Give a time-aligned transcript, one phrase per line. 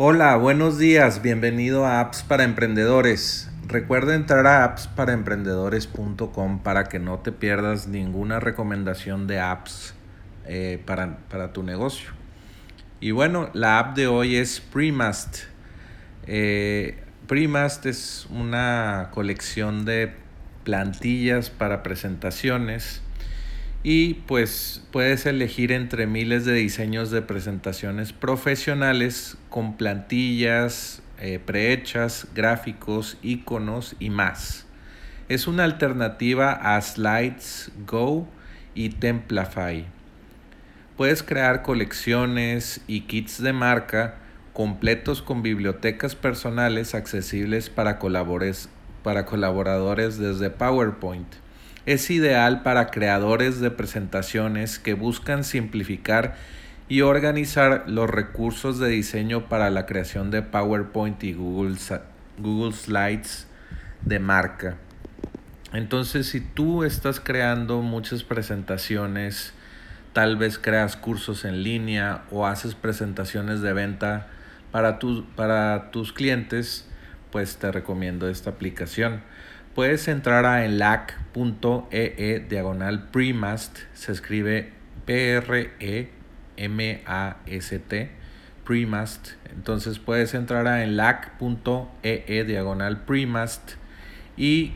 [0.00, 3.50] Hola, buenos días, bienvenido a Apps para Emprendedores.
[3.66, 9.94] Recuerda entrar a appsparaemprendedores.com para que no te pierdas ninguna recomendación de apps
[10.46, 12.10] eh, para, para, tu negocio.
[13.00, 15.38] Y bueno, la app de hoy es Premast.
[16.28, 20.12] Eh, Premast es una colección de
[20.62, 23.02] plantillas para presentaciones
[23.90, 32.28] y pues puedes elegir entre miles de diseños de presentaciones profesionales con plantillas eh, prehechas,
[32.34, 34.66] gráficos, iconos y más.
[35.30, 38.28] Es una alternativa a Slides Go
[38.74, 39.86] y Templafy.
[40.98, 44.16] Puedes crear colecciones y kits de marca
[44.52, 47.98] completos con bibliotecas personales accesibles para,
[49.02, 51.47] para colaboradores desde PowerPoint
[51.88, 56.36] es ideal para creadores de presentaciones que buscan simplificar
[56.86, 61.78] y organizar los recursos de diseño para la creación de PowerPoint y Google,
[62.36, 63.46] Google Slides
[64.02, 64.76] de marca.
[65.72, 69.54] Entonces, si tú estás creando muchas presentaciones,
[70.12, 74.26] tal vez creas cursos en línea o haces presentaciones de venta
[74.72, 74.98] para,
[75.36, 76.86] para tus clientes,
[77.32, 79.22] pues te recomiendo esta aplicación
[79.78, 84.72] puedes entrar a enlac.ee e diagonal premast, se escribe
[85.04, 85.70] P-R-E-M-A-S-T,
[88.64, 89.28] premast.
[89.52, 93.74] Entonces puedes entrar a enlac.ee e diagonal premast
[94.36, 94.72] y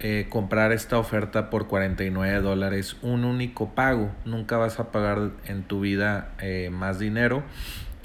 [0.00, 4.10] eh, comprar esta oferta por 49 dólares, un único pago.
[4.24, 7.42] Nunca vas a pagar en tu vida eh, más dinero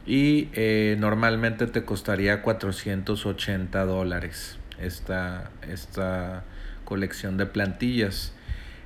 [0.05, 6.43] y eh, normalmente te costaría 480 dólares esta, esta
[6.85, 8.33] colección de plantillas.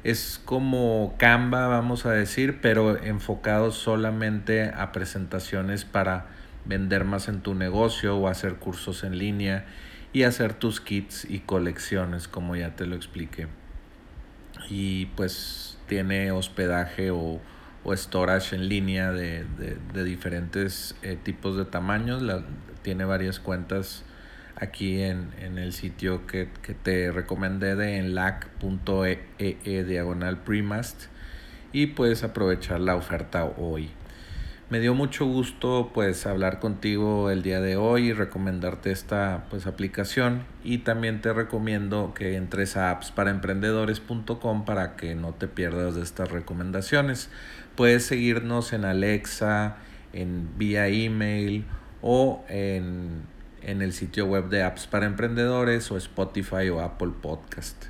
[0.04, 6.28] Es como Canva, vamos a decir, pero enfocado solamente a presentaciones para
[6.66, 9.66] vender más en tu negocio o hacer cursos en línea
[10.14, 13.48] y hacer tus kits y colecciones, como ya te lo expliqué.
[14.70, 17.42] Y pues tiene hospedaje o,
[17.94, 19.46] storage en línea de,
[19.94, 22.24] diferentes eh, tipos de tamaños.
[22.82, 24.04] tiene varias cuentas
[24.56, 26.48] aquí en, el sitio que,
[26.84, 31.04] te recomendé de enlac.ee e diagonal primast
[31.74, 33.90] y puedes aprovechar la oferta hoy.
[34.68, 39.68] Me dio mucho gusto pues hablar contigo el día de hoy y recomendarte esta pues
[39.68, 46.02] aplicación y también te recomiendo que entres a appsparaemprendedores.com para que no te pierdas de
[46.02, 47.30] estas recomendaciones.
[47.76, 49.78] Puedes seguirnos en Alexa,
[50.14, 51.66] en vía email
[52.02, 53.35] o en
[53.66, 57.86] en el sitio web de Apps para Emprendedores o Spotify o Apple Podcast.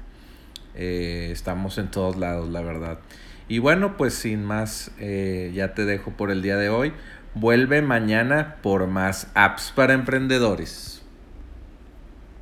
[0.74, 3.00] Eh, estamos en todos lados, la verdad.
[3.48, 6.94] Y bueno, pues sin más, eh, ya te dejo por el día de hoy.
[7.34, 11.05] Vuelve mañana por más apps para emprendedores.